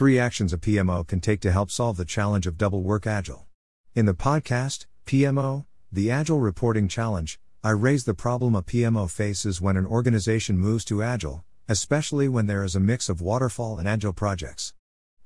[0.00, 3.46] Three actions a PMO can take to help solve the challenge of double work agile.
[3.94, 9.60] In the podcast, PMO, the Agile Reporting Challenge, I raise the problem a PMO faces
[9.60, 13.86] when an organization moves to agile, especially when there is a mix of waterfall and
[13.86, 14.72] agile projects.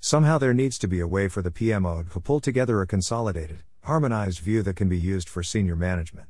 [0.01, 3.63] Somehow there needs to be a way for the PMO to pull together a consolidated,
[3.85, 6.27] harmonized view that can be used for senior management.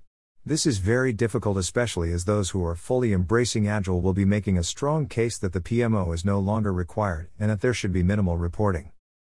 [0.46, 4.58] This is very difficult, especially as those who are fully embracing Agile will be making
[4.58, 8.02] a strong case that the PMO is no longer required and that there should be
[8.02, 8.92] minimal reporting.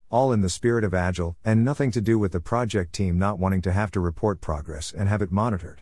[0.10, 3.40] All in the spirit of Agile, and nothing to do with the project team not
[3.40, 5.82] wanting to have to report progress and have it monitored.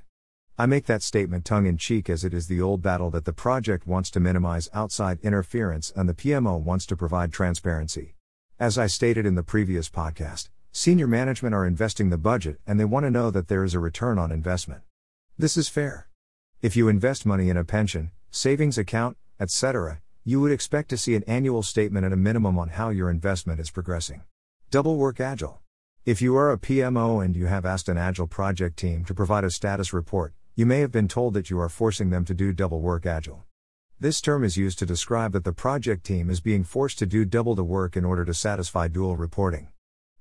[0.60, 3.34] I make that statement tongue in cheek as it is the old battle that the
[3.34, 8.14] project wants to minimize outside interference and the PMO wants to provide transparency.
[8.60, 12.86] As I stated in the previous podcast, senior management are investing the budget and they
[12.86, 14.84] want to know that there is a return on investment.
[15.38, 16.08] This is fair.
[16.62, 21.14] If you invest money in a pension, savings account, etc., you would expect to see
[21.14, 24.24] an annual statement at a minimum on how your investment is progressing.
[24.72, 25.60] Double work agile.
[26.06, 29.44] If you are a PMO and you have asked an agile project team to provide
[29.44, 32.54] a status report, you may have been told that you are forcing them to do
[32.54, 33.44] double work agile.
[34.00, 37.26] This term is used to describe that the project team is being forced to do
[37.26, 39.68] double the work in order to satisfy dual reporting.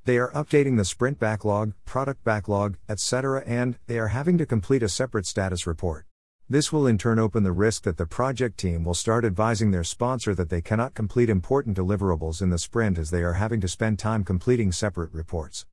[0.06, 4.82] They are updating the sprint backlog, product backlog, etc., and they are having to complete
[4.82, 6.04] a separate status report.
[6.46, 9.82] This will in turn open the risk that the project team will start advising their
[9.82, 13.68] sponsor that they cannot complete important deliverables in the sprint as they are having to
[13.68, 15.64] spend time completing separate reports.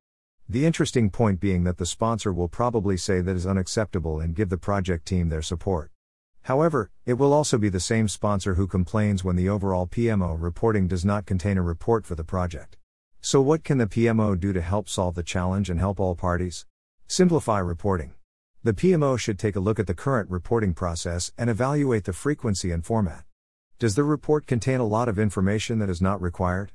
[0.48, 4.48] The interesting point being that the sponsor will probably say that is unacceptable and give
[4.48, 5.90] the project team their support.
[6.44, 10.88] However, it will also be the same sponsor who complains when the overall PMO reporting
[10.88, 12.78] does not contain a report for the project.
[13.24, 16.66] So, what can the PMO do to help solve the challenge and help all parties?
[17.06, 18.14] Simplify reporting.
[18.64, 22.72] The PMO should take a look at the current reporting process and evaluate the frequency
[22.72, 23.22] and format.
[23.78, 26.72] Does the report contain a lot of information that is not required?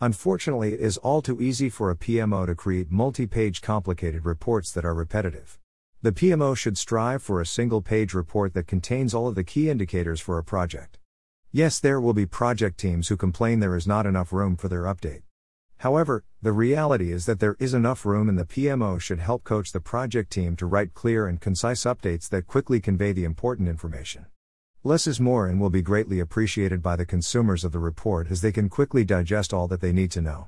[0.00, 4.72] Unfortunately, it is all too easy for a PMO to create multi page complicated reports
[4.72, 5.58] that are repetitive.
[6.00, 9.68] The PMO should strive for a single page report that contains all of the key
[9.68, 10.98] indicators for a project.
[11.52, 14.84] Yes, there will be project teams who complain there is not enough room for their
[14.84, 15.20] update.
[15.82, 19.72] However, the reality is that there is enough room and the PMO should help coach
[19.72, 24.26] the project team to write clear and concise updates that quickly convey the important information.
[24.84, 28.42] Less is more and will be greatly appreciated by the consumers of the report as
[28.42, 30.46] they can quickly digest all that they need to know.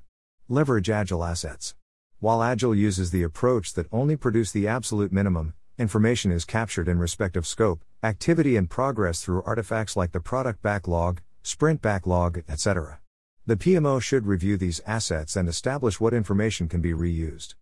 [0.49, 1.75] Leverage Agile assets.
[2.21, 7.01] While Agile uses the approach that only produce the absolute minimum, information is captured in
[7.01, 13.01] respect of scope, activity and progress through artifacts like the product backlog, sprint backlog, etc.
[13.47, 17.57] The PMO should review these assets and establish what information can be reused.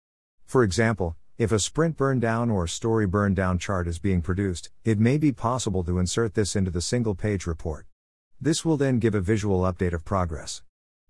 [0.47, 4.71] For example, if a sprint burn down or story burn down chart is being produced,
[4.85, 7.87] it may be possible to insert this into the single page report.
[8.41, 10.63] This will then give a visual update of progress.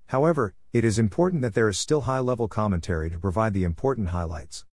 [0.07, 4.09] However, it is important that there is still high level commentary to provide the important
[4.09, 4.65] highlights.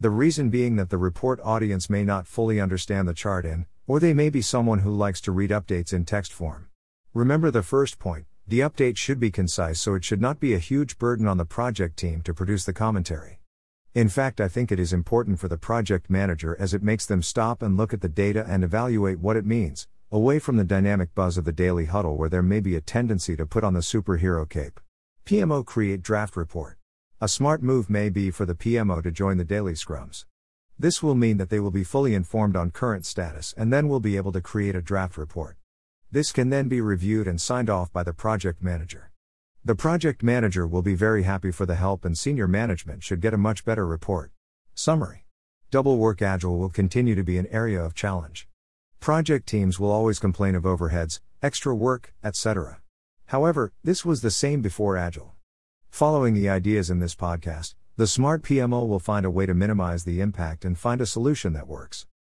[0.00, 4.00] The reason being that the report audience may not fully understand the chart in, or
[4.00, 6.70] they may be someone who likes to read updates in text form.
[7.12, 10.58] Remember the first point the update should be concise so it should not be a
[10.58, 13.40] huge burden on the project team to produce the commentary.
[13.94, 17.22] In fact, I think it is important for the project manager as it makes them
[17.22, 21.14] stop and look at the data and evaluate what it means, away from the dynamic
[21.14, 23.80] buzz of the daily huddle where there may be a tendency to put on the
[23.80, 24.78] superhero cape.
[25.24, 26.76] PMO Create Draft Report.
[27.22, 30.26] A smart move may be for the PMO to join the daily scrums.
[30.78, 34.00] This will mean that they will be fully informed on current status and then will
[34.00, 35.56] be able to create a draft report.
[36.14, 39.10] This can then be reviewed and signed off by the project manager.
[39.64, 43.34] The project manager will be very happy for the help, and senior management should get
[43.34, 44.30] a much better report.
[44.76, 45.26] Summary
[45.72, 48.46] Double work agile will continue to be an area of challenge.
[49.00, 52.78] Project teams will always complain of overheads, extra work, etc.
[53.26, 55.34] However, this was the same before Agile.
[55.90, 60.04] Following the ideas in this podcast, the smart PMO will find a way to minimize
[60.04, 62.06] the impact and find a solution that works.